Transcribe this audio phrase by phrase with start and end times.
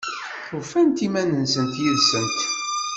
[0.57, 2.37] Ufant iman-nsent yid-sent?